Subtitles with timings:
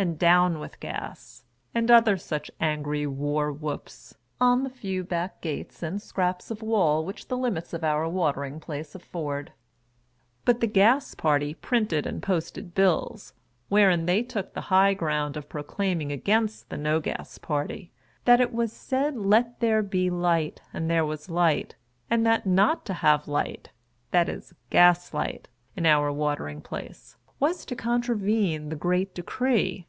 [0.00, 1.44] and" Down with Gas!"
[1.74, 7.04] and other such angry war whoops, on the few back gates and scraps of wall
[7.04, 9.52] which the limits of our Watering Place afford;
[10.46, 13.34] but the Gas party printed and posted bills,
[13.68, 17.90] wherein they took the high ground of proclaiming against the No Gas part}',
[18.24, 21.76] that it was said Let there be light and there was light;
[22.08, 23.68] and that not to have light
[24.12, 29.88] (that is gas light) in our Watering Place, was to contravene the great decree.